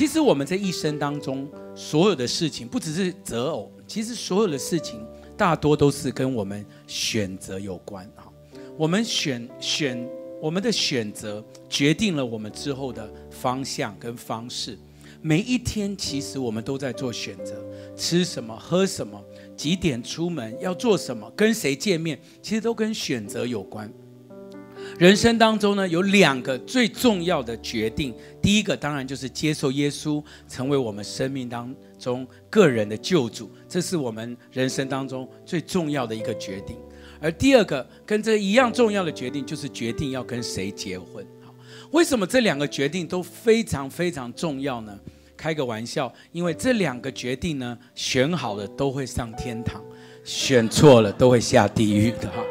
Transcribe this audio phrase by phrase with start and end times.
[0.00, 8.10] 其实我们这一生当中所有的事情，不只是择偶，其实所有的事情大多都是跟我们选择有关。
[8.16, 8.32] 哈，
[8.78, 10.08] 我们选选
[10.40, 14.78] 我们的选择，决定了我们之后的方向跟方式。
[15.20, 17.62] 每一天，其实我们都在做选择：
[17.94, 19.22] 吃什么，喝什么，
[19.54, 23.92] 几点出门，要做什么，跟谁见面，其实都跟选择有关。
[25.00, 28.14] 人生当中呢，有两个最重要的决定。
[28.42, 36.76] 第一个当然就是接受耶稣，成为我们生命当中个人的救主，这是我们人生当中最重要的一个决定。
[37.18, 41.26] 而第二个跟这一样重要的决定，就是决定要跟谁结婚。
[41.40, 41.54] 好，
[41.92, 44.94] 为什么这两个决定都非常非常重要呢？
[45.34, 49.82] 开个玩笑，因为这两个决定呢，选好了都会上天堂，
[50.24, 52.44] 选错了都会下地狱的哈。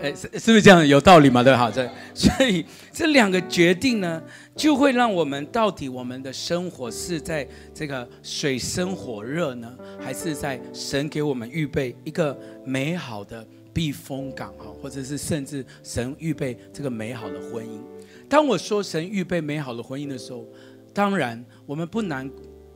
[0.00, 1.42] 哎，是是不是这样有道理嘛？
[1.42, 1.54] 对？
[1.54, 4.22] 好，这 所以这两个决定呢，
[4.54, 17.80] 就会让我们到底我们的生活是在这个水深火热呢，还是在神给我们预备一个美好的避风港哈，或者是甚至神预备这个美好的婚姻？
[18.28, 20.46] 当我说神预备美好的婚姻的时候，
[20.92, 22.30] 当然我们不难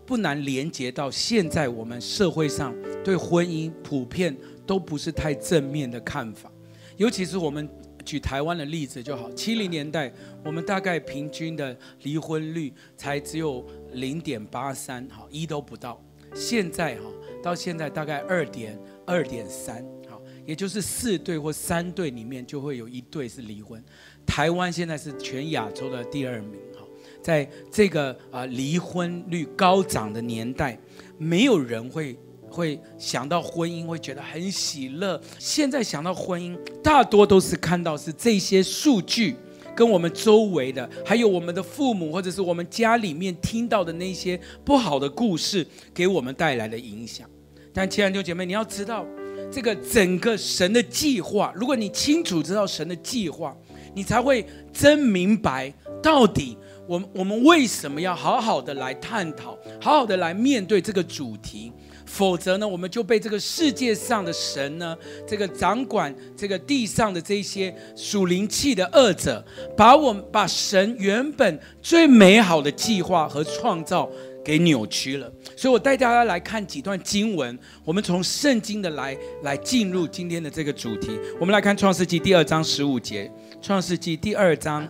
[0.04, 6.49] 不难连接到现在我们社会上对婚姻普遍都不是太正面的看法。
[7.00, 7.66] 尤其是我们
[8.04, 10.12] 举台湾的例子就好，七零年代
[10.44, 15.98] 我们大概平均的离婚率才只有零点八三，哈，一都不到。
[16.34, 17.04] 现在哈，
[17.42, 23.82] 到现在大概二点二点三，好，也就是四对或三对里面就会有一对是离婚。
[24.26, 26.86] 台湾现在是全亚洲的第二名，哈，
[27.22, 30.78] 在这个啊离婚率高涨的年代，
[31.16, 32.14] 没有人会。
[32.50, 35.20] 会想到婚姻，会觉得很喜乐。
[35.38, 39.36] 现在想到婚姻，大多都是看到是这些数据，
[39.74, 47.28] 跟我们周围的，还有我们的父母，或者是我们家里面听到的那些不好的故事，给我们带来的影响。
[47.72, 49.06] 但亲爱的弟兄姐妹，你要知道，
[49.50, 53.56] 这个整个神的计划，如果你清楚知道神的计划，
[53.94, 56.56] 你才会真明白到底
[56.88, 61.72] 我我们为什么要好好的来探讨，好好的来面对这个主题。
[62.12, 69.42] 否则呢，我们就被这个世界上的神呢，这个掌管这个地上的这些属灵气的恶者，
[69.76, 74.10] 把我们把神原本最美好的计划和创造
[74.44, 75.32] 给扭曲了。
[75.56, 81.16] 所以我带大家来看几段经文，我们从圣经的来来进入今天的这个主题。
[81.38, 83.30] 我们来看创世纪第二章十五节，
[83.62, 84.86] 创世纪第二章。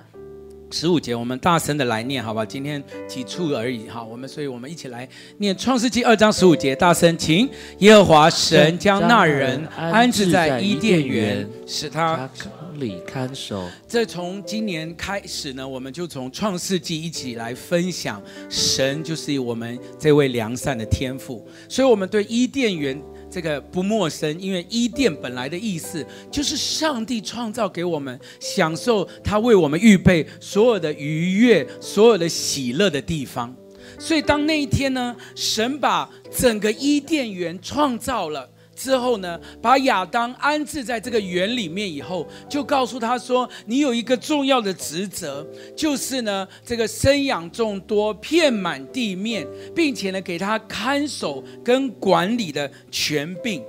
[0.72, 2.44] 十五节，我们大声的来念，好吧？
[2.46, 4.02] 今天几处而已，哈。
[4.02, 5.08] 我们，所以我们一起来
[5.38, 7.48] 念《创世纪》二章十五节，大声，请
[7.78, 13.68] 耶和华神将那人安置在伊甸园，使他管理看守。
[13.88, 23.00] 这从今年开始呢，我们就从《创世纪》一起来分享，神就是我们这位良善的天父，所以我们对伊甸园。
[23.30, 33.54] 这个不陌生，因为伊甸本来的意思就是上帝创造给我们享受，他为我们预备所有的愉悦、所有的喜乐的地方。
[33.98, 38.49] 所以当那一天呢，神把整个伊甸园创造了。
[38.80, 45.46] 之后呢，把亚当安置在这个园里面以后，就告诉他说：“你有一个重要的职责，
[45.76, 53.62] 就是呢，这个生养众多，遍满地面，并且呢，给他看守跟管理的权柄。”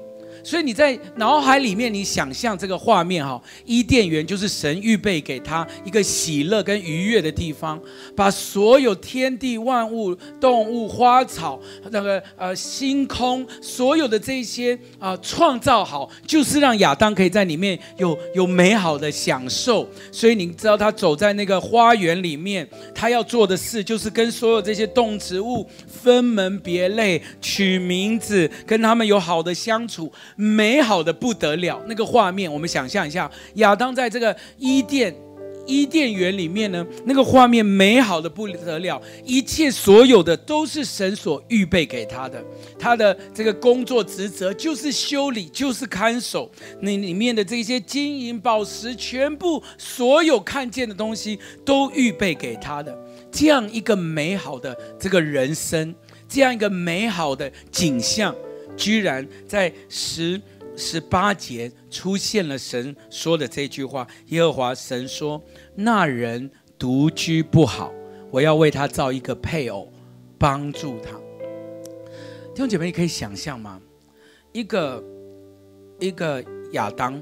[0.43, 7.79] 所以你在脑海里面，你想象这个画面哈，伊甸园就是神预备给他一个喜乐跟愉悦的地方，
[8.15, 11.59] 把所有天地万物、动物、花草、
[11.91, 19.87] 那个呃星空，所有的这些啊、创造好，就是让亚当可以在里面有有美好的享受。
[20.11, 30.11] 所以你知道他走在那个花园里面，他要做的事就是跟所有这些动植物分门别类，取名字，跟他们有好的相处。
[30.41, 35.15] 美好的不得了，那个画面，我们想象一下，亚当在这个伊甸
[35.67, 42.43] 伊甸园里面呢，那个画面美好的不得了，一切所有的都是神所预备给他的，
[42.79, 46.49] 他的这个工作职责就是修理，就是看守。
[46.79, 52.97] 那里面的这些金银宝石，全部所有看见的东西都预备给他的，
[53.31, 55.93] 这样一个美好的这个人生，
[56.27, 58.35] 这样一个美好的景象。
[58.77, 60.41] 居然在十
[60.75, 65.41] 十八节出现了神说的这句话：“耶和华神说，
[65.75, 67.91] 那人独居不好，
[68.31, 69.91] 我要为他造一个配偶，
[70.37, 71.11] 帮助他。”
[72.53, 73.81] 弟兄姐妹，你可以想象吗？
[74.51, 75.03] 一个
[75.99, 77.21] 一个亚当，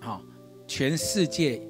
[0.00, 0.22] 哈，
[0.66, 1.60] 全世界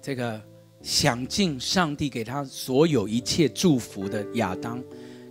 [0.00, 0.40] 这个
[0.80, 4.80] 享尽上帝给他所有一切祝福的亚当，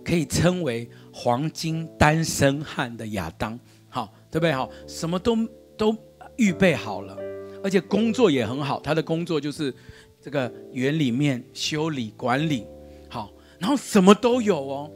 [0.06, 3.58] 可以称为黄金单身汉的亚当，
[3.88, 4.52] 好，对不对？
[4.52, 5.36] 好，什么都
[5.76, 5.96] 都
[6.36, 7.18] 预备好了，
[7.64, 8.78] 而且工作也很好。
[8.78, 9.74] 他的工作就是
[10.22, 12.64] 这个园里面修理管理，
[13.08, 14.90] 好，然后什么都有哦，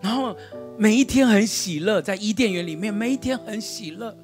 [0.00, 0.34] 然后
[0.78, 4.16] 每一天很喜乐，在伊甸园里面，每一天很喜乐，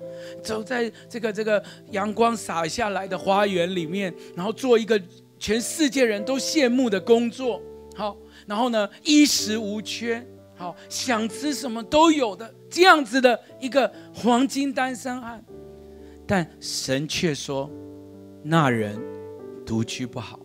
[0.42, 4.98] 走在这个这个阳光洒下来的花园里面，然后做一个。
[5.42, 7.60] 全世界人都羡慕的工作，
[7.96, 8.16] 好，
[8.52, 10.22] 然后呢，衣食无缺，
[10.54, 15.42] 好，想吃什么都有的这样子的一个黄金单身汉，
[16.26, 17.70] 但神却说，
[18.42, 19.00] 那人
[19.64, 20.38] 独居不好，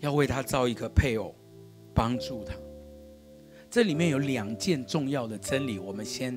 [0.00, 1.32] 要为他造一个配偶，
[1.94, 2.52] 帮助他。
[3.70, 6.36] 这里面有两件重要的真理，我们先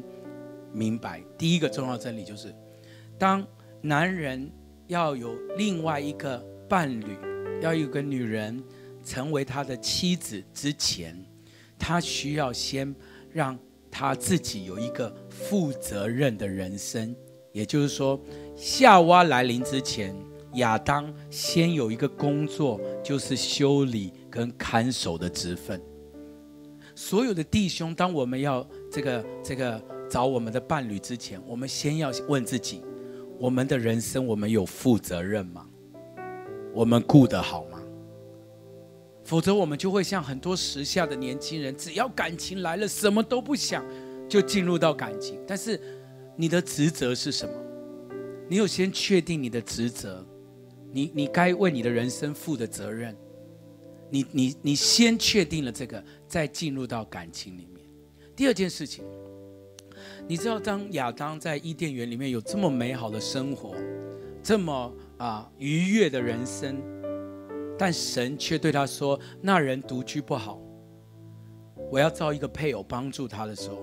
[0.72, 1.20] 明白。
[1.36, 2.54] 第一个重要真理就是，
[3.18, 3.44] 当
[3.82, 4.48] 男人
[4.86, 6.38] 要有另外一个
[6.70, 7.18] 伴侣。
[7.62, 8.64] 要有个女人
[9.10, 11.20] 成为他的妻子之前，
[11.80, 12.94] 他需要先
[13.34, 13.58] 让
[13.90, 17.16] 他自己有一个负责任的人生。
[17.52, 18.22] 也就是说，
[18.56, 20.16] 夏娃来临之前，
[20.54, 25.82] 亚当先有一个工作，就是修理跟看守的职分。
[26.94, 32.84] 所有的弟兄，当我们要这个这个找我们的伴侣之前，我们先要问自己：
[33.40, 35.66] 我们的人生，我们有负责任吗？
[36.76, 37.79] 我们顾得好吗？
[39.30, 43.86] 否则我们就会像很多时下的年轻人，只要感情来了，什么都不想，
[44.28, 45.40] 就进入到感情。
[45.46, 45.80] 但是
[46.36, 47.54] 你的职责是什么？
[48.50, 50.26] 你有先确定你的职责？
[50.92, 53.16] 你你该为你的人生负的责任？
[54.10, 57.86] 你你你先确定了这个，再进入到感情里面。
[58.36, 59.06] 第二件事情，
[60.28, 63.76] 你知道，当亚当在伊甸园里面有这么美好的生活，
[64.42, 64.92] 这么。
[65.20, 66.82] 啊，愉悦的人生，
[67.80, 70.60] 但神却对他说：“那人独居不好，
[71.90, 73.78] 我要造一个配偶帮助他的时候，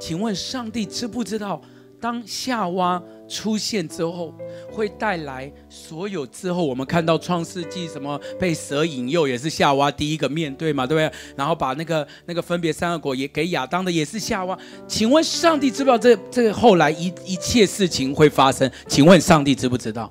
[0.00, 1.60] 请问上帝知不知道？”
[2.00, 4.32] 当夏娃出现之后，
[4.70, 11.18] 会带来所有之后，我们看到创世纪什么被蛇引诱，也是夏娃第一个面对嘛，对不对？
[11.34, 14.56] 然后把那个那个分别善恶果也给亚当的，也是夏娃。
[14.86, 18.70] 请问上帝知不知道这这个后来一一切事情会发生？
[18.86, 20.08] 请问上帝知不知道？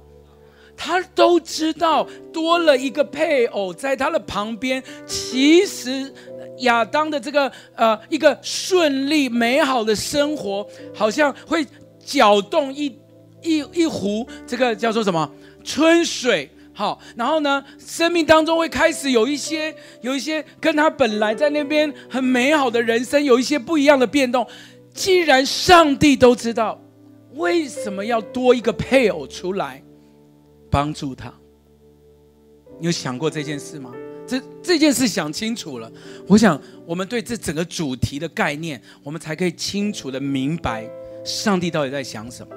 [0.77, 6.13] 他都知道，多了一个配偶在他的旁边，其实
[6.59, 11.65] 亚当的这个呃一个顺利美好的生活，好像会
[12.05, 12.85] 搅动一
[13.41, 15.29] 一一壶这个叫做什么
[15.63, 24.45] 春水，好，然后呢，生命当中会开始有一些有一些跟他本来在那边很美好的人生有一些不一样的变动。
[24.93, 26.79] 既然上帝都知道，
[27.33, 29.83] 为什么要多一个配偶出来？
[30.69, 31.33] 帮助他，
[32.79, 33.93] 你有想过这件事吗？
[34.27, 35.89] 这这件事想清楚了，
[36.27, 40.89] 我想我们对这整个主题的概念，我们才可以清楚的明白
[41.23, 42.53] 上帝到底在想什么。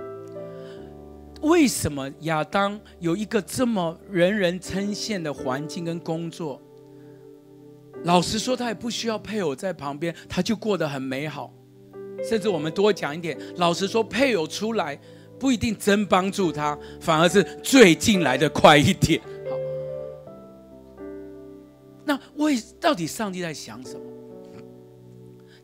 [1.43, 6.61] 为什么亚当有一个这么人人称羡的环境跟工作？
[8.03, 11.53] 老实说，他也不需要配偶在旁边，他就过得很美好。
[12.29, 15.01] 甚至我们多讲一点，老实说，配偶出来。
[15.41, 19.21] 不一定真帮助他，反而是最近来的快一点。
[19.49, 19.57] 好，
[22.05, 24.05] 那为到底上帝在想什么？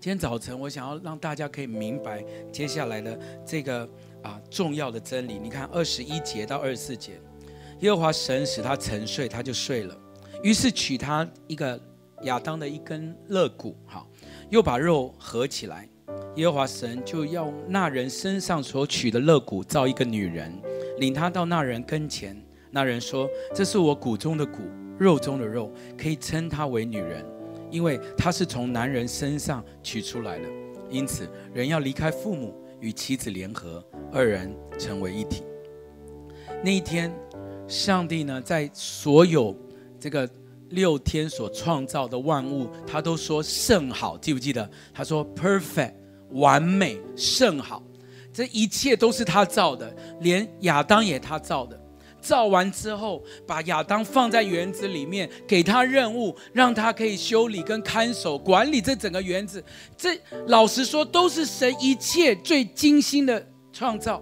[0.01, 3.89] 今天早晨我想要让大家可以明白接下来的这个
[4.23, 5.39] 啊重要的真理。
[5.39, 7.21] 你看二十一节到二十四节，
[7.81, 9.97] 耶和华神使他沉睡，他就睡了。
[10.43, 11.81] 于是取他一个
[12.23, 14.09] 亚当的一根肋骨，好，
[14.49, 15.89] 又把肉合起来。
[16.37, 20.53] 耶和华神就要那人身上所取的肋骨造一个女人，
[20.99, 22.37] 领他到那人跟前。
[22.71, 24.63] 那人说：“这是我骨中的骨，
[24.99, 27.25] 肉中的肉，可以称她为女人，
[27.71, 30.49] 因为她是从男人身上取出来的。
[30.91, 33.83] 因此，人要离开父母，与妻子联合，
[34.13, 35.43] 二人成为一体。”
[36.63, 37.11] 那一天，
[37.67, 39.57] 上帝呢，在所有
[39.99, 40.29] 这个
[40.71, 44.17] 六天所创造的万物，他都说甚好。
[44.19, 44.69] 记不记得？
[44.93, 45.95] 他说 “perfect”。
[46.31, 47.81] 完美甚好，
[48.33, 51.81] 这一切都是他造的，连亚当也他造的。
[52.21, 59.63] 造完之后，把亚当放在园子里面，给他任务，让他可以修理跟看守、管理这整个园子。
[59.97, 64.21] 这老实说，都是神一切最精心的创造。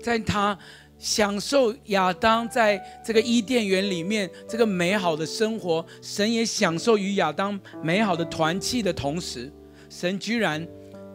[0.00, 0.56] 在他
[0.98, 9.52] 享受亚当在这个伊甸园里面这个美好的生活，神也享受与亚当美好的团契的同时，
[9.88, 10.66] 神居然。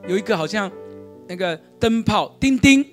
[0.07, 0.71] 有一个好像
[1.27, 2.83] 那个灯泡叮叮，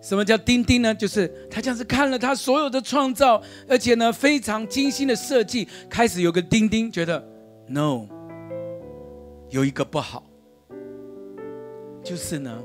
[0.00, 0.94] 什么叫丁丁呢？
[0.94, 7.22] 就是他像是看了他所有的创造，而且呢非常精心的设计，开始有个丁丁觉得
[7.68, 8.06] ，no，
[9.50, 10.24] 有一个不好，
[12.04, 12.62] 就是呢，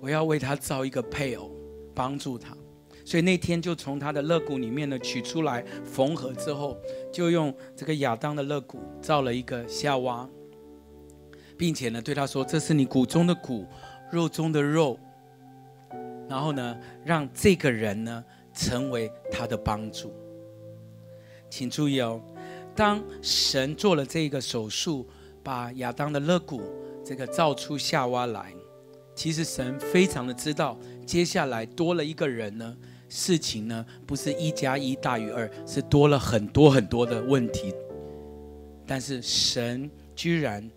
[0.00, 1.50] 我要为他造一个配偶，
[1.96, 2.56] 帮助他。
[3.04, 6.76] 所以那天就从他的肋骨里面呢取出来缝合之后，
[7.12, 10.28] 就用这个亚当的肋骨造了一个夏娃，
[11.56, 13.64] 并且呢对他说：“这是你骨中的骨，
[14.10, 14.98] 肉中的肉。”
[16.28, 20.12] 然后呢，让这个人呢成为他的帮助。
[21.48, 22.20] 请注意哦，
[22.74, 25.06] 当神做了这个手术，
[25.44, 26.60] 把亚当的肋骨
[27.04, 28.52] 这个造出夏娃来，
[29.14, 30.76] 其实神非常的知道，
[31.06, 32.76] 接下来多了一个人呢。
[33.08, 37.72] 事情呢，不是一加一大于二，是多了很多很多的问题。
[38.84, 40.68] 但是神居然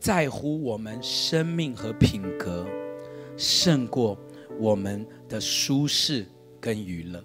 [0.00, 2.66] 在乎我们生命和品格，
[3.36, 4.18] 胜过
[4.58, 6.26] 我们的舒适
[6.60, 7.24] 跟娱乐。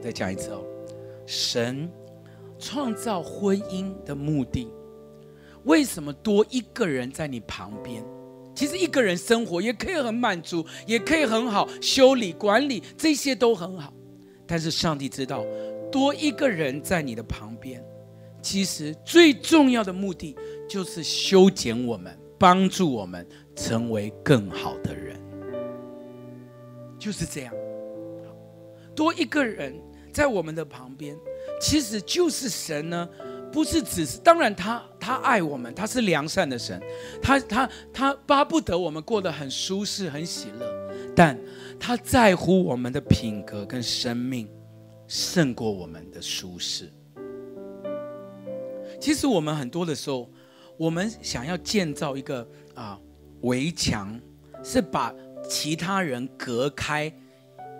[0.00, 0.64] 再讲一次哦，
[1.24, 1.88] 神
[2.58, 4.66] 创造婚姻的目的，
[5.64, 8.04] 为什么多一个人在你旁边？
[8.56, 13.92] 其实一个人生活也可以很满足，也可以很好修理管理，这些都很好。
[14.46, 15.44] 但是上帝知道，
[15.92, 17.84] 多一个人在你的旁边，
[18.40, 20.34] 其实最重要的目的
[20.66, 25.20] 就是修剪我们，帮助我们成为更好的人。
[26.98, 27.52] 就是这样，
[28.94, 29.78] 多一个人
[30.12, 31.14] 在我们的旁边，
[31.60, 33.06] 其实就是神呢。
[33.52, 36.78] 不是只是，当然他他爱我们，他是良善的神，
[37.22, 41.38] 他他他巴不得我们过得很舒适、很喜乐，但
[41.80, 44.46] 他在乎我们的品格跟生命，
[45.06, 46.90] 胜过我们的舒适。
[49.00, 50.30] 其实我们很多的时候，
[50.76, 52.98] 我们想要建造一个啊
[53.40, 54.20] 围墙，
[54.62, 55.14] 是把
[55.48, 57.10] 其他人隔开，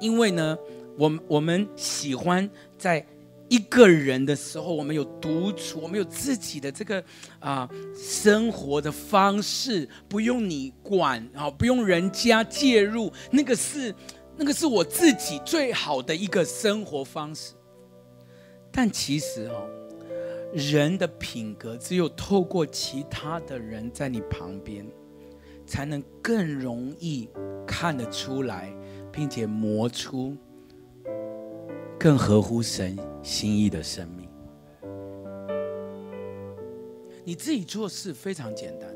[0.00, 0.56] 因为呢，
[0.96, 3.04] 我我们喜欢在。
[3.48, 7.02] 一个人的时候，我们有独处，我们有自己的这个
[7.38, 13.94] 啊生活的方式，不用你管啊，不用人家介入，那个是
[14.36, 17.54] 那个是我自己最好的一个生活方式。
[18.72, 19.68] 但其实哦，
[20.52, 24.84] 人的品格只有透过其他的人在你旁边，
[25.66, 27.28] 才能更容易
[27.66, 28.70] 看得出来，
[29.12, 30.36] 并且磨出。
[31.98, 34.28] 更合乎神心意的生命。
[37.24, 38.94] 你自己做事非常简单，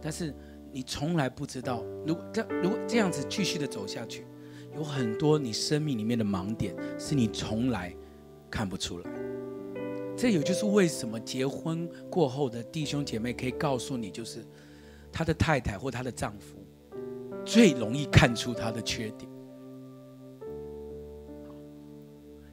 [0.00, 0.32] 但是
[0.70, 4.24] 你从来不知道，如果这如果这样子继续的走下去，
[4.76, 7.92] 有很多你生命里面的盲点是你从来
[8.48, 9.10] 看不出来。
[10.14, 14.44] 这也就是为什么结婚过后的弟兄姐妹可以告诉你，就是
[15.10, 16.58] 他的太太或他的丈夫
[17.44, 19.31] 最容易看出他的缺点。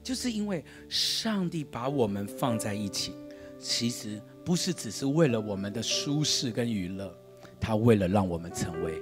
[0.10, 3.14] 就是因为上帝把我们放在一起，
[3.60, 7.16] 其实不是只是为了我们的舒适跟娱乐，
[7.60, 9.00] 他为了让我们成为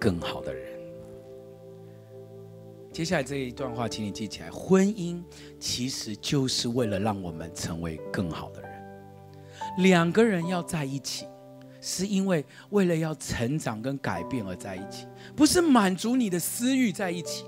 [0.00, 0.80] 更好的人。
[2.90, 5.22] 接下来这一段话，请你记起来：婚姻
[5.60, 8.70] 其实就是为了让我们成为更好的人。
[9.80, 11.26] 两个人要在一起，
[11.82, 17.44] 是因为为了要成长跟改变而在一起，不是满足你的私欲在一起。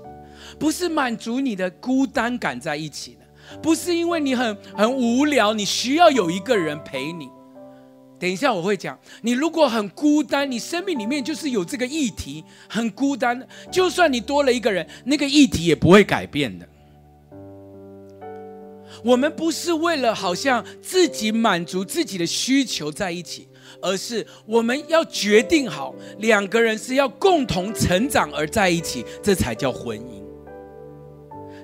[0.57, 7.29] 不是满足你的孤单感在一起的，不是因为你很很无聊，你需要有一个人陪你。
[8.19, 16.67] 等一下我会讲，你如果很孤单，你生命里面就是有这个议题，很孤单，就算你多了一个人，那个议题也不会改变的。
[19.05, 23.47] 我们不是为了好像自己满足自己的需求在一起，
[23.81, 30.21] 而是我们要决定好两个人是要共同成长而在一起，这才叫婚姻。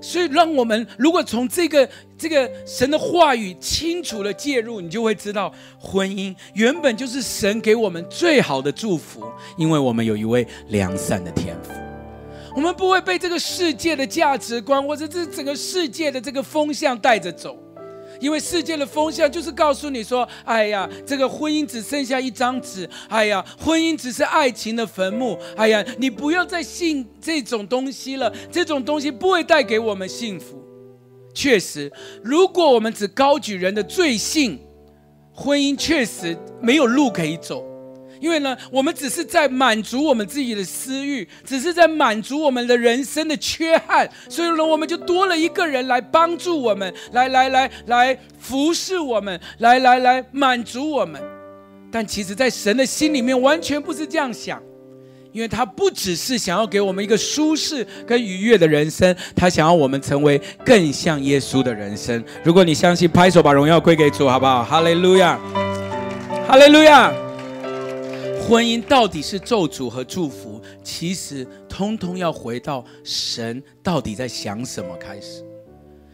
[0.05, 9.25] 所以，让我们如果从这个这个神的话语清楚的介入，你就会知道，婚姻原本就是神给我们最好的祝福，
[9.57, 11.71] 因为我们有一位良善的天赋，
[12.55, 17.57] 我们不会被这个世界的价值观或者这整个世界的这个风向带着走。
[18.19, 22.89] 因为世界的风向就是告诉你说：“哎呀，这个婚姻只剩下一张纸。
[23.10, 25.38] 哎呀，婚姻只是爱情的坟墓。
[25.55, 30.63] 哎呀，你不要再信这种东西了，这种东西不会带给我们幸福。
[31.34, 31.91] 确实，
[32.24, 34.60] 如果我们只高举人的罪性，
[35.34, 37.63] 婚姻确实没有路可以走。”
[38.19, 51.22] 因为呢，我们只是在满足我们自己的私欲，只是在满足我们的人生的缺憾，所以呢，我们就多了一个人来帮助我们，来来来来服侍我们，来来来满足我们。
[51.91, 54.62] 但其实，在神的心里面，完全不是这样想，
[55.31, 62.22] 因为他不只是想要给我们一个舒适跟愉悦的人生，他想要我们成为更像耶稣的人生。
[62.43, 64.63] 如果你相信，拍手把荣耀归给主，好不好？
[64.63, 65.39] 哈利路亚，
[66.48, 67.13] 哈利路亚。
[68.47, 70.61] 婚姻到底是咒诅和祝福？
[70.83, 75.43] 其实，通通要回到神到底在想什么开始。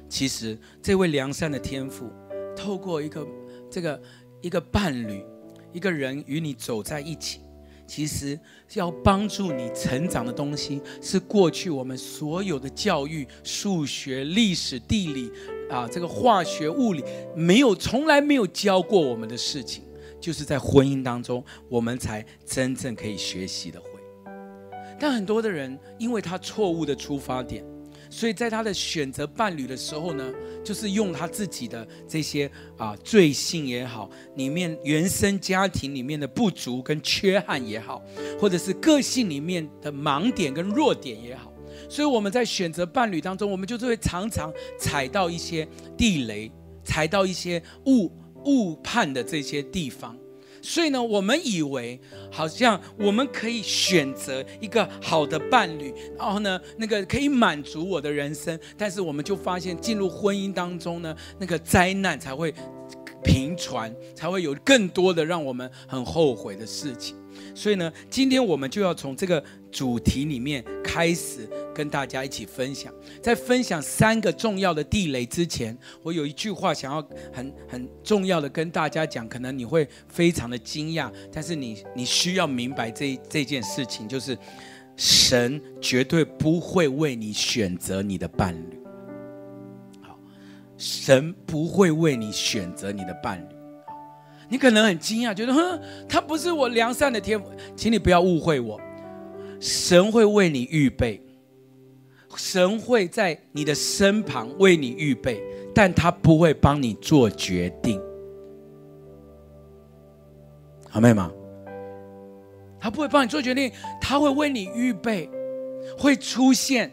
[0.07, 2.09] 其实，这位良善的天父，
[2.55, 3.27] 透过一个
[3.69, 4.01] 这个
[4.39, 5.21] 一个伴侣，
[5.73, 7.41] 一个人与你走在一起。
[7.85, 8.39] 其实
[8.75, 15.29] 要帮助你成长的东西，是过去我们所有的教育、数学、历史、地理
[15.69, 17.03] 啊，这个化学、物理
[17.35, 19.83] 没有从来没有教过我们的事情，
[20.22, 23.88] 就是在婚姻当中，我们才真正可以学习的会。
[25.00, 27.66] 但很多的人，因为他错误的出发点。
[28.13, 30.34] 所以在他的选择伴侣的时候呢，
[30.66, 38.04] 就是用他自己的这些啊罪性也好，里面原生家庭里面的不足跟缺憾也好，
[38.38, 41.54] 或者是个性里面的盲点跟弱点也好，
[41.90, 45.66] 所以我们在选择伴侣当中，我们就是会常常踩到一些
[45.98, 46.51] 地雷，
[46.84, 48.12] 踩到一些误
[48.45, 50.17] 误判的这些地方。
[50.63, 58.60] 所以呢，我们以为好像我们可以选择一个好的伴侣，然后呢，那个可以满足我的人生。
[58.77, 62.53] 但是我们就发现，进入婚姻当中呢，那个灾难才会
[63.31, 67.15] 频传，才会有更多的让我们很后悔的事情。
[67.55, 72.93] 所以呢，今天我们就要从这个主题里面开始跟大家一起分享。
[73.23, 84.38] 在分享三个重要的地雷之前，我有一句话想要很很重要的跟大家讲，可能你会非常的惊讶，但是你你需要明白这这件事情，就是
[84.97, 88.80] 神绝对不会为你选择你的伴侣。
[90.81, 93.55] 神不会为你选择你的伴侣。
[94.50, 97.45] 你可能很惊讶，觉得哼，他不是我良善的天父，
[97.75, 98.81] 请你不要误会我。
[99.59, 101.21] 神会为你预备，
[102.35, 105.39] 神会在你的身旁为你预备，
[105.75, 108.01] 但他不会帮你做决定。
[110.89, 111.31] 好，妹吗？
[112.79, 115.29] 他不会帮你做决定，他会为你预备，
[115.96, 116.91] 会出现，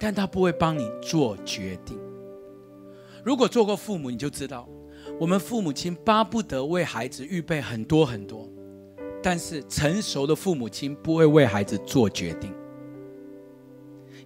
[0.00, 1.96] 但他不会帮你做决定。
[3.24, 4.68] 如果做过父母，你就知道。
[5.18, 8.48] 我们父母亲巴不得为孩子预备很多很多，
[9.22, 12.52] 但是成熟的父母亲不会为孩子做决定，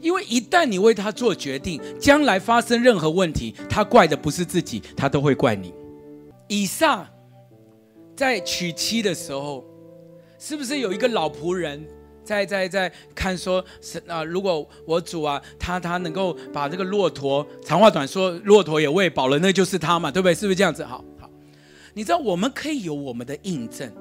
[0.00, 5.72] 因为一旦你为他做决定，将来发生任何问题，他怪的不是自己，他都会怪你。
[6.48, 7.08] 以撒
[8.14, 9.64] 在娶妻的时候，
[10.38, 11.84] 是不是有一个老仆人？
[12.24, 20.34] 在在在看说是啊，如果我主啊，他他能够把这个骆驼，长话短说，骆驼也喂饱了，那就是他嘛，对不对？
[20.34, 20.82] 是不是这样子？
[20.84, 21.30] 好好，
[21.92, 23.92] 你知道我们可以有我们的印证，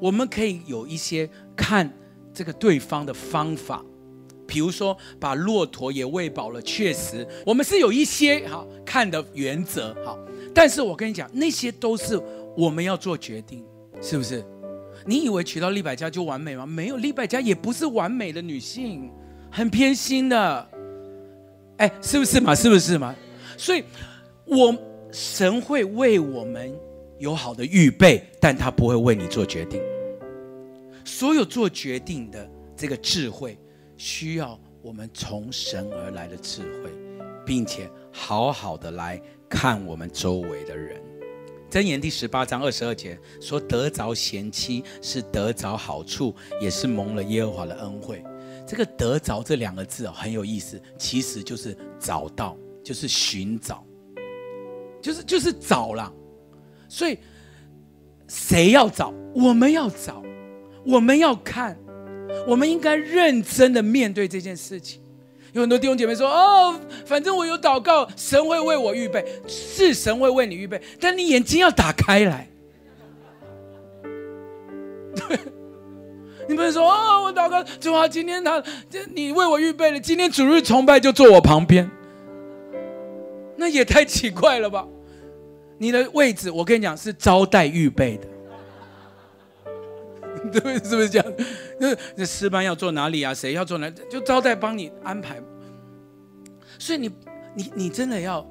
[0.00, 1.90] 我们可以有一些看
[2.34, 3.82] 这个对方的方法，
[4.46, 10.18] 比如说把骆驼也喂饱了，确实我们是有一些好看的原则，好，
[10.54, 12.20] 但是我跟你讲，那些都是
[12.56, 13.64] 我们要做决定，
[14.02, 14.44] 是不是？
[15.06, 16.66] 你以为娶到利百家就完美吗？
[16.66, 19.08] 没有，利百家也不是完美的女性，
[19.50, 20.68] 很偏心的。
[21.76, 22.54] 哎，是不是嘛？
[22.54, 23.14] 是不是嘛？
[23.56, 23.84] 所以，
[24.44, 24.76] 我
[25.12, 26.74] 神会为我们
[27.18, 29.80] 有好的预备，但他不会为你做决定。
[31.04, 33.56] 所有做决定的这个智慧，
[33.96, 36.90] 需要我们从神而来的智慧，
[37.44, 41.00] 并且好好的来看我们周围的人。
[41.68, 48.22] 箴言第十八章二十二节说：“得着贤妻是得着好处，也是蒙了耶和华的恩惠。”
[48.66, 53.84] 这个“得着”这两个字哦，很有意思，其实就是找到，就是寻找，
[55.02, 56.12] 就是就是找了。
[56.88, 57.18] 所以
[58.28, 59.12] 谁要找？
[59.34, 60.22] 我们要找，
[60.84, 61.76] 我们要看，
[62.46, 65.02] 我们应该认真的面对这件事情。
[65.56, 72.46] 有很多弟兄姐妹说：“哦，反正我有祷告，神会为我预备，是神会为你预备，但你眼睛要打开来。
[75.16, 75.38] 对，
[76.46, 81.90] 你不能说哦，我祷告，主啊，今天他这你为我预备了，今天主日崇拜就坐我旁边，
[83.56, 84.86] 那也太奇怪了吧？
[85.78, 88.28] 你的位置，我跟你讲，是招待预备的。”
[90.50, 91.32] 对， 是不是这样？
[91.78, 93.32] 那那师班要坐哪里啊？
[93.32, 93.90] 谁要坐哪？
[94.10, 95.40] 就招待帮你安排。
[96.78, 97.10] 所以你
[97.54, 98.46] 你你真的要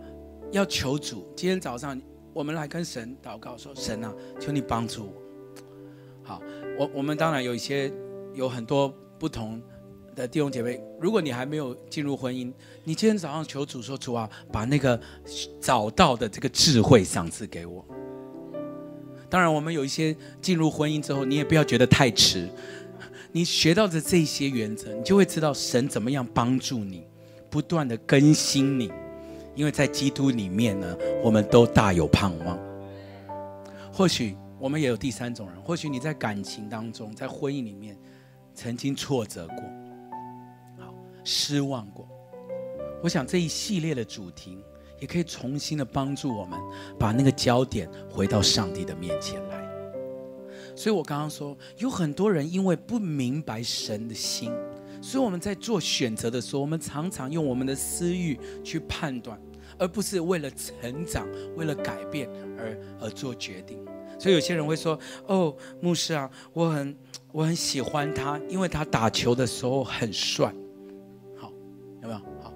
[0.52, 1.32] 要求主。
[1.36, 2.00] 今天早上
[2.34, 5.22] 我们来跟神祷告说：神啊，求你帮助我。
[6.24, 6.42] 好，
[6.78, 7.92] 我我们当然有一些
[8.34, 9.62] 有很多不同
[10.16, 10.82] 的弟兄姐妹。
[11.00, 12.52] 如果你还没有进入婚姻，
[12.84, 15.00] 你今天早上求主说：主啊，把那个
[15.62, 17.86] 找到的这个智慧赏赐给我。
[19.36, 22.50] 当然，我们有一些进入婚姻之后，你也不要觉得太迟。
[23.34, 27.06] 你学到的这些原则，你就会知道神怎么样帮助你，
[27.50, 28.90] 不断的更新你。
[29.54, 32.58] 因为在基督里面呢，我们都大有盼望。
[33.92, 37.98] 或许我们也有第三种人，或许你在感情当中，在婚姻里面
[38.54, 39.58] 曾经挫折过，
[40.80, 40.96] 好
[41.26, 42.08] 失望过。
[43.04, 44.64] 我想这一系列的主题
[45.00, 46.60] 也可以重新的帮助我们，
[47.00, 49.64] 把那个焦点回到上帝的面前来。
[50.76, 54.52] 所以我刚刚说，有很多人因为不明白神的心。
[55.02, 59.40] 所以我们在做选择的时候，我们常常用我们的私欲去判断，
[59.78, 62.28] 而不是为了成长、为了改变
[62.58, 63.78] 而而做决定。
[64.18, 66.98] 所以有些人会说：“哦，牧师啊，我很
[67.32, 70.52] 我很喜欢他，因为他打球的时候很帅。”
[71.38, 71.52] 好，
[72.02, 72.20] 有没有？
[72.42, 72.54] 好，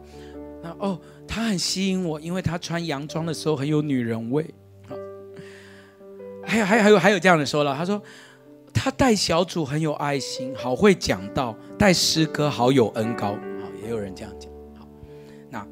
[0.63, 0.99] 那哦，
[1.39, 4.45] 他很吸引我，因为他穿洋装的时候很有女人味。
[4.87, 4.95] 好，
[6.45, 8.01] 还有还有还有还有这样的说了，他说。
[8.71, 14.49] 他带小组很有爱心，好会讲道，带诗歌好有恩高，好也有人这样讲。
[14.77, 14.87] 好，
[15.49, 15.67] 那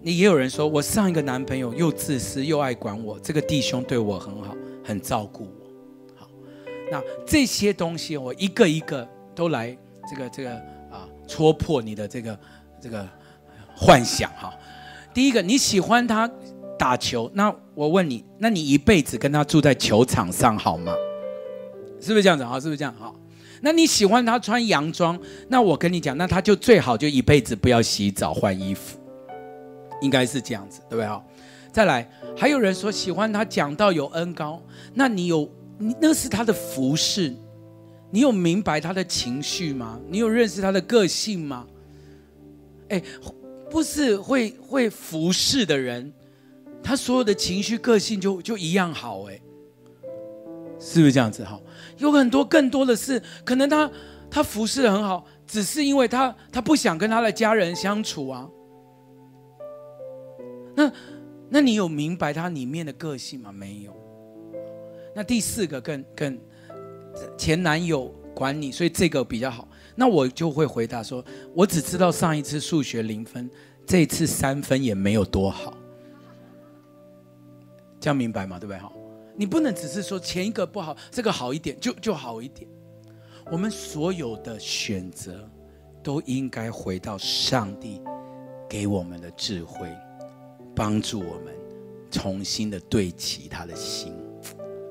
[0.00, 5.70] 你也有人说，我上一个男朋友又自私又爱管我，这个弟兄对我很好，很照顾我。
[6.16, 6.28] 好，
[6.90, 9.76] 那这些东西我一个一个都来
[10.10, 10.50] 这个这个
[10.90, 12.40] 啊戳破你的这个
[12.80, 13.06] 这个
[13.76, 14.52] 幻想哈。
[15.18, 16.30] 第一个你喜欢他
[16.78, 20.94] 打球，那我问你，那你一辈子跟他住在球场上好吗？
[22.00, 22.52] 是不是这样子啊？
[22.60, 22.94] 是不是这样？
[22.96, 23.16] 好，
[23.60, 25.18] 那你喜欢他穿洋装？
[25.48, 28.96] 那我跟你讲，那他就最好就一辈子不要洗澡换衣服，
[30.02, 31.06] 应该是这样子，对不对？
[31.08, 31.26] 好，
[31.72, 34.62] 再来，还有人说喜欢他讲到有恩高，
[34.94, 37.34] 那你有你那是他的服饰，
[38.12, 39.98] 你有明白他的情绪吗？
[40.08, 41.66] 你有认识他的个性吗？
[42.90, 43.02] 哎，
[43.70, 46.12] 不是会会服侍的人，
[46.82, 49.40] 他所有的情绪个性就就一样好哎。
[50.80, 51.44] 是不是这样子？
[51.44, 51.60] 哈，
[51.98, 53.90] 有很多更多的是，可能他
[54.30, 58.48] 他服侍的很好，只是因为他他不想跟他的家人相处啊。
[60.74, 60.92] 那
[61.50, 63.50] 那你有明白他里面的个性吗？
[63.50, 63.92] 没有。
[65.14, 66.38] 那第四个更更
[67.36, 69.67] 前男友管你，所以这个比较好。
[70.00, 73.50] 那我就会回答说，我只知道上一次数学零分，
[73.84, 75.74] 这次三分也没有多好。
[77.98, 78.60] 这样明白吗？
[78.60, 78.78] 对不对？
[78.78, 78.92] 哈。
[79.34, 82.70] 你不能只是说前一个不好，这个好一点就就好一点。
[83.50, 85.50] 我们所有的选择
[86.00, 88.00] 都应该回到上帝
[88.68, 89.88] 给我们的智慧，
[90.76, 91.52] 帮助我们
[92.08, 94.14] 重新的对齐他的心。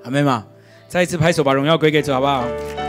[0.03, 0.45] 阿们吗？
[0.89, 2.86] 再一次拍手，把荣耀归给主，好不好？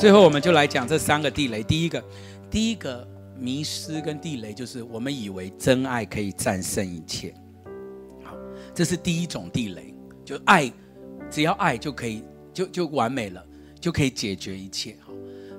[0.00, 1.62] 最后，我们就来讲这三个地雷。
[1.62, 2.02] 第一个，
[2.50, 3.06] 第一个
[3.38, 7.34] 迷失跟地雷，就是我们以为真爱可以战胜一切。
[8.24, 8.34] 好
[8.74, 10.72] 这是第一种地雷，就爱，
[11.30, 13.44] 只要爱就可以，就就完美了，
[13.78, 15.12] 就可以解决一切哈。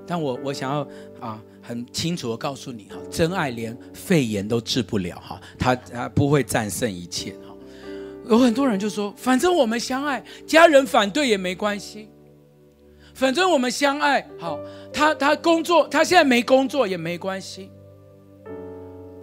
[0.08, 0.88] 但我我想要
[1.20, 7.54] 啊，很清楚的告诉你哈，真爱连肺炎都治不了哈，他他不会战胜一切哈。
[8.28, 12.08] 有很多人就说，反正我们相爱，家人反对也没关系，
[13.14, 14.58] 反正我们相爱，好，
[14.92, 17.70] 他他工作，他现在没工作也没关系。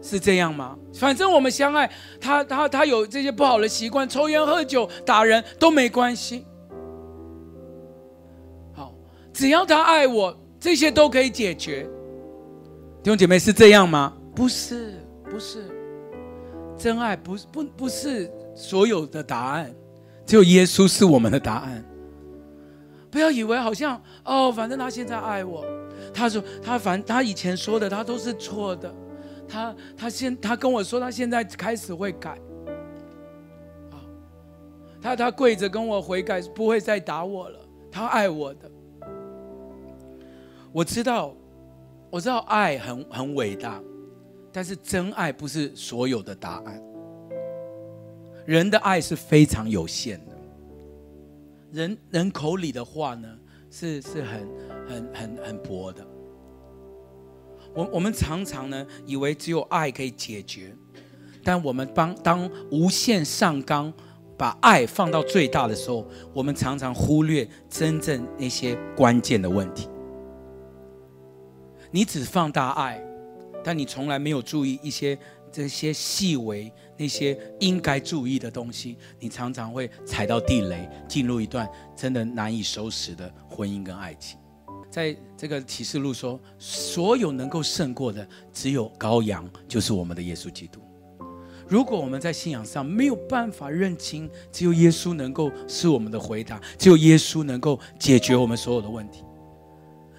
[0.01, 0.77] 是这样吗？
[0.93, 6.45] 反正我们相爱，他他他有这些不好的习惯，抽烟喝酒打人都没关系。
[8.73, 8.93] 好，
[9.33, 11.83] 只要他爱我，这些都可以解决。
[13.03, 14.13] 弟兄姐妹是这样吗？
[14.33, 14.93] 不是，
[15.29, 15.65] 不是。
[16.77, 19.69] 真爱不是不不是所有的答案，
[20.25, 21.83] 只有耶稣是我们的答案。
[23.11, 25.65] 不要以为好像哦，反正他现在爱我，
[26.13, 28.93] 他说他反他以前说的他都是错的。
[29.51, 32.37] 他他现他跟我说，他现在开始会改，
[33.89, 33.97] 啊，
[35.01, 37.59] 他他跪着跟我悔改，不会再打我了。
[37.91, 38.69] 他爱我的，
[40.71, 41.35] 我知道，
[42.11, 43.81] 我知道爱很很伟大，
[44.51, 46.79] 但是真爱不是所有的答案。
[48.45, 50.28] 人的爱是非常有限的，
[51.71, 53.27] 人人口里的话呢，
[53.69, 54.47] 是是很
[54.87, 56.05] 很很很薄的。
[57.75, 60.75] 我我们常常呢，以为只有爱可以解决，
[61.43, 63.93] 但我们帮当无限上纲，
[64.35, 69.87] 把爱放到最大的时候，我们常常忽略真正那些关键的问题。
[71.91, 73.03] 你只放大爱，
[73.63, 75.17] 但你从来没有注意一些
[75.51, 84.37] 这些细微那些应该注意的东西，你常常会踩到地雷，进入一段真的难以收拾的婚姻跟爱情。
[84.91, 90.79] 在这个启示录说，所有能够胜过的，只有羔羊，就是我们的耶稣基督。
[91.67, 99.23] 如果我们在信仰上没有办法认清，只有耶稣能够是我们的回答，只有耶稣能够解决我们所有的问题，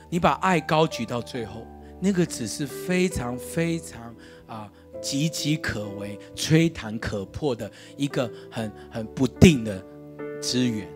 [0.08, 1.66] 你把爱高举到最后，
[2.00, 4.14] 那个只是非常非常
[4.46, 9.84] 啊岌岌可危、吹弹可破的一个很很不定的
[10.40, 10.88] 资源。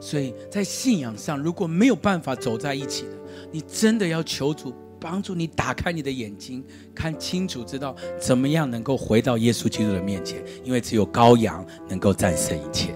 [0.00, 3.10] 所以在信仰上，如果没有办法走在一起的，
[3.52, 12.94] 你真的要求主帮助你打开你的眼睛，看清楚，知道怎么样能够回到耶稣基督的面前，因为只有羔羊能够战胜一切。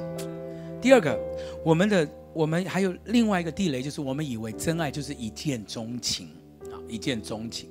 [0.80, 1.18] 第二个，
[1.62, 6.28] 我们的我们还有另外一个地雷，就是我们以为真爱就是一见钟情
[6.70, 7.68] 啊，一见钟情。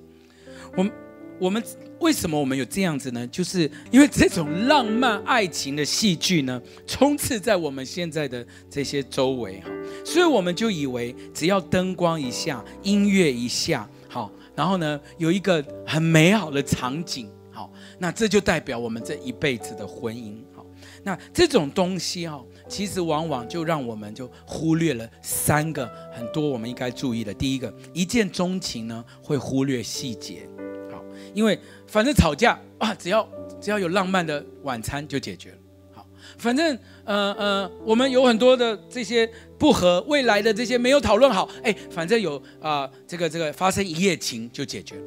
[0.76, 0.92] 我们
[1.40, 1.64] 我们。
[2.00, 3.26] 为什么我们有这样子呢？
[3.28, 9.70] 就是因为这种浪漫爱情的戏剧呢，充斥在我们现在的这些周围哈，
[10.04, 20.66] 所以我们就以为只要灯光一下，音乐一下，好，然后呢，有一个很美好的场景，好，那这就代表我们这一辈子的婚姻，好，
[21.04, 27.34] 那这种东西哈，其实往往就让我们就忽略了三个很多我们应该注意的。
[27.34, 30.46] 第一个，一见钟情呢，会忽略细节，
[31.34, 31.60] 因为。
[31.86, 33.30] 反正吵架啊，只要
[33.62, 35.58] 只要有浪漫的晚餐就解决了。
[35.92, 36.08] 好，
[36.40, 45.02] 反正呃呃，我们有很多的这些不和，未来的这些没有讨论好，哎，反正有啊、这个这个发生一夜情就解决了。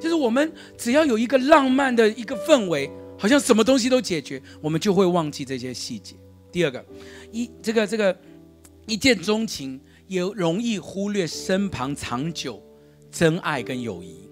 [0.00, 6.16] 就是我们只要有一个浪漫的一个氛围，好像什么东西都解决，我们就会忘记这些细节。
[6.50, 6.82] 第二个，
[7.30, 8.16] 一这个这个
[8.86, 12.62] 一见钟情也容易忽略身旁长久
[13.10, 14.31] 真爱跟友谊。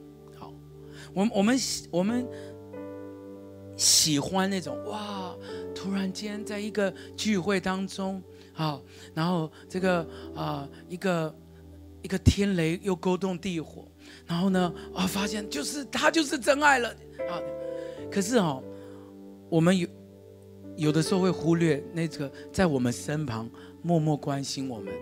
[1.14, 2.26] 我们我们喜我们
[3.76, 5.34] 喜欢那种哇，
[5.74, 8.22] 突然间在一个聚会当中
[8.54, 8.80] 啊，
[9.14, 11.34] 然后这个啊一个
[12.02, 13.86] 一个天雷又勾动地火，
[14.26, 16.88] 然后呢啊发现就是他就是真爱了
[17.30, 17.40] 啊，
[18.10, 18.62] 可是哦，
[19.48, 19.88] 我们有
[20.76, 23.50] 有的时候会忽略那个在我们身旁
[23.82, 24.92] 默默关心我们、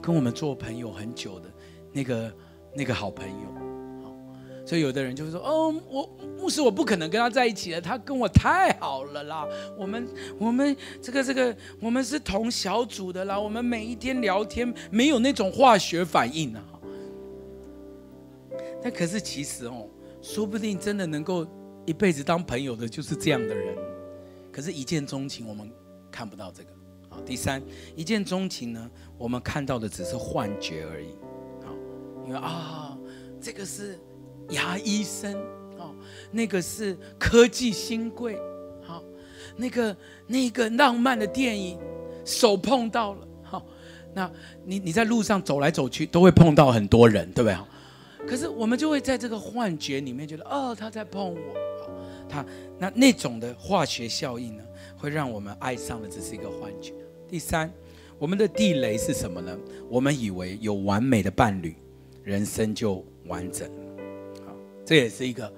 [0.00, 1.50] 跟我们做朋友很久的
[1.92, 2.32] 那个
[2.74, 3.67] 那个好朋友。
[4.68, 6.06] 所以有的人就会说：“哦，我
[6.38, 9.48] 牧师，我不可能跟他在一起了，他跟我太好了啦。
[9.78, 10.06] 我们
[10.38, 13.40] 我们这个这个，我们是同小组的啦。
[13.40, 16.62] 我们每一天聊天，没有那种化学反应啊。
[18.82, 19.88] 但可是其实哦，
[20.20, 21.46] 说不定真的能够
[21.86, 23.74] 一辈子当朋友的，就是这样的人。
[24.52, 25.72] 可是，一见钟情，我们
[26.10, 26.68] 看不到这个。
[27.08, 27.62] 好，第三，
[27.96, 31.16] 一见钟情呢，我们看到的只是幻觉而已。
[31.64, 31.72] 好，
[32.26, 32.98] 因为啊，
[33.40, 33.98] 这个是。
[34.50, 35.34] 牙医生，
[35.78, 35.94] 哦，
[36.30, 38.38] 那个是科技新贵，
[38.82, 39.02] 好，
[39.56, 41.78] 那个那个浪漫的电影，
[42.24, 43.66] 手碰到了，好，
[44.14, 44.30] 那
[44.64, 47.56] 你你在路上走来走去都会碰到很多人，对不对？
[48.26, 51.40] 可是我们就会在这个幻觉里面觉得，哦，他在碰我，
[51.80, 51.90] 好，
[52.28, 52.44] 他
[52.78, 54.62] 那那种的化学效应呢，
[54.96, 56.92] 会让我们爱上的只是一个幻觉。
[57.28, 57.72] 第三，
[58.18, 59.56] 我们的地雷是什么呢？
[59.88, 61.74] 我们以为有完美的伴侣，
[62.22, 63.70] 人生就完整。
[64.88, 65.52] 这也是一个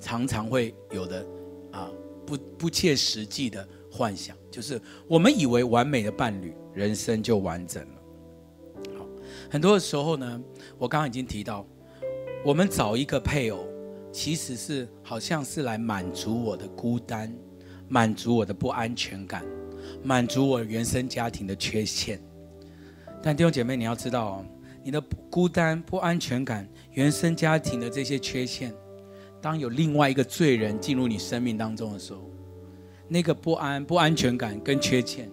[0.00, 1.24] 常常会有的
[1.70, 1.88] 啊，
[2.26, 8.02] 不不切实际的幻想，就是我们以为完美的伴侣，人生就完整了。
[8.98, 9.06] 好，
[9.48, 10.42] 很多的时候呢，
[10.78, 11.64] 我刚刚已经提到，
[12.44, 13.64] 我们找一个配偶，
[14.10, 17.32] 其实是好像是来满足我的孤单，
[17.86, 19.44] 满足我的不安全感，
[20.02, 22.20] 满足我原生家庭的缺陷。
[23.22, 24.46] 但弟兄姐妹，你要知道哦。
[24.84, 28.74] 你的孤单、不安全感、原生家庭的这些缺陷，
[29.40, 32.28] 当有另外一个罪人进入你生命当中的时候，
[33.08, 35.30] 那个不安、不安全感跟缺陷，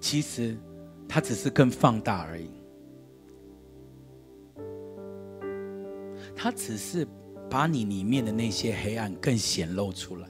[0.00, 0.56] 其实
[1.08, 2.50] 它只是更放大而已。
[6.34, 7.06] 它只是
[7.48, 10.28] 把你里面的那些黑暗更显露出来，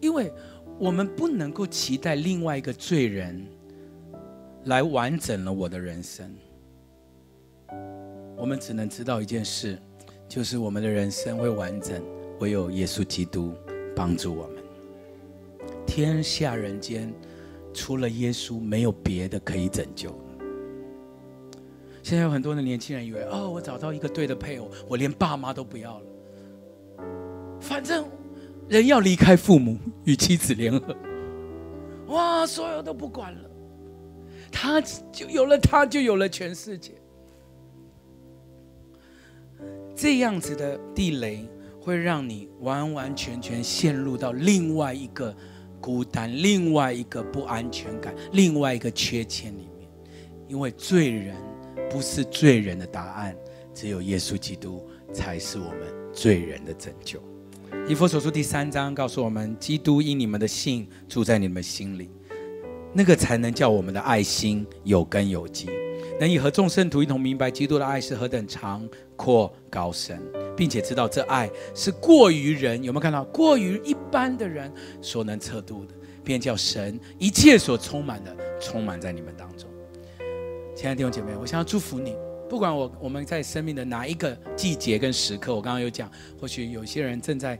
[0.00, 0.32] 因为
[0.78, 3.46] 我们不能够期待另外一个罪人。
[4.66, 6.34] 来完整了我的人生。
[8.36, 9.78] 我们只能知道一件事，
[10.28, 12.02] 就是我们的人生会完整，
[12.40, 13.54] 唯有耶稣基督
[13.94, 14.56] 帮助我们。
[15.86, 17.12] 天下人间，
[17.72, 20.12] 除了耶稣，没有别的可以拯救。
[22.02, 26.04] 现在有很多的年轻人以为，哦，我找到一个对的配偶，我连爸妈都不要了。
[27.60, 28.04] 反正
[28.68, 30.94] 人要离开父母，与妻子联合，
[32.08, 33.50] 哇，所有都不管了。
[34.50, 34.80] 他
[35.12, 36.92] 就有了，他就有了全世界。
[39.94, 41.48] 这样子的地雷
[41.80, 45.34] 会让你完完全全陷入到另外一个
[45.80, 49.88] 孤单、另外一个不安全感、另外一个缺陷里面。
[50.48, 51.34] 因为罪人
[51.90, 53.36] 不是罪人的答案，
[53.74, 57.20] 只有耶稣基督才是我们罪人的拯救。
[57.88, 62.10] 以弗所书第三章告诉我们：基督因你们的信住在你们心里。
[62.96, 65.68] 那个才能叫我们的爱心有根有基。
[66.18, 70.18] 能以和众圣徒一同明白基督的爱是何等长阔高深，
[70.56, 73.22] 并且知道这爱是过于人，有没有看到？
[73.24, 75.92] 过于一般的人所能测度的，
[76.24, 79.68] 便叫神一切所充满的充满在你们当中。
[80.74, 82.16] 亲爱的弟兄姐妹，我想要祝福你，
[82.48, 87.58] 不管我我们在生命的哪一个季节跟时刻，我刚刚有讲，或许有些人正在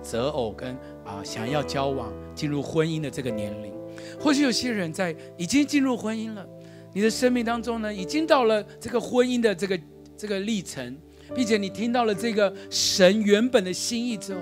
[0.00, 3.71] 择偶跟啊想要交往进入婚姻的这个年龄，
[4.20, 6.46] 或许有些人在已经进入婚姻了。
[6.94, 9.80] 你的生命当中呢，已经到了这个婚姻的这个
[10.16, 10.96] 这个历程，
[11.34, 14.40] 并且你听到了这个神原本的心意之后，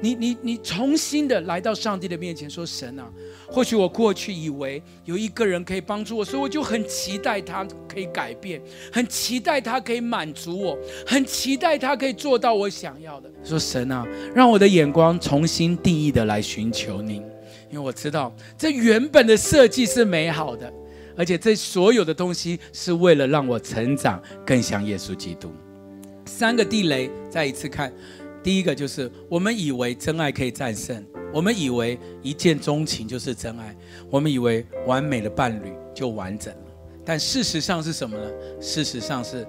[0.00, 3.06] 你你你重新的来到上帝的面前说：“神啊，
[3.46, 17.22] 或许我过去以为有一个人可以帮助我，所以我就很期待他可以改变，很期待他可以满足我，很期待他可以做到我想要的。”说：“神啊，让我的眼光重新定义的来寻求你，
[17.72, 20.72] 因为我知道这原本的设计是美好的。”
[21.14, 25.52] 而且这所有的东西是为了让我成长更像耶稣基督。
[26.24, 27.92] 三个地雷，再一次看，
[28.42, 33.76] 第一个就是我们以为真爱可以战胜，我们以为一见钟情就是真爱，
[34.08, 36.72] 我们以为完美的伴侣就完整了。
[37.04, 38.30] 但事实上是什么呢？
[38.58, 39.46] 事实上是。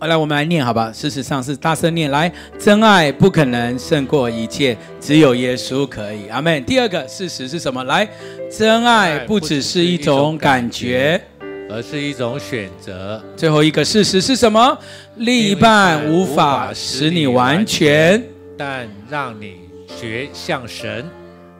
[0.00, 0.92] 好，来，我们来念，好吧？
[0.92, 6.28] 事实上是大声念，来，真爱不可能胜过一切，只有耶稣可以。
[6.28, 6.64] 阿门。
[6.64, 7.82] 第二个事实是什么？
[7.82, 8.08] 来，
[8.48, 11.20] 真爱不只是一种感觉，
[11.68, 13.20] 而是一种选择。
[13.36, 14.78] 最后一个事实是什么？
[15.16, 18.22] 另一半无法使你完全，
[18.56, 19.56] 但让你
[19.88, 21.04] 学像神。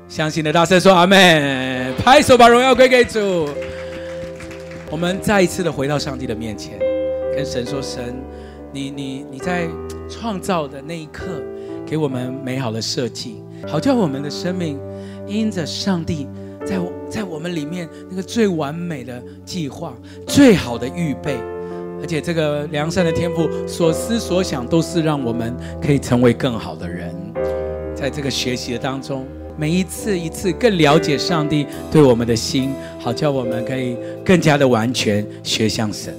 [0.08, 1.92] 相信的大声说阿门。
[2.04, 3.48] 拍手把荣耀归给主。
[4.88, 6.78] 我们再一次的回到上帝的面前。
[7.38, 8.16] 跟神说：“神，
[8.72, 9.68] 你你你在
[10.10, 11.24] 创造的那一刻，
[11.86, 14.76] 给我们美好的设计，好叫我们的生命
[15.24, 16.26] 因着上帝
[16.66, 19.94] 在在我们里面那个最完美的计划、
[20.26, 21.36] 最好的预备，
[22.00, 27.14] 而且这个良善的天赋所思所想都是让我们可以成为更好的人。
[27.94, 29.24] 在这个学习的当中，
[29.56, 36.12] 每一次一次更了解上帝对我们的心，好叫我们可以更加的完全学像神。”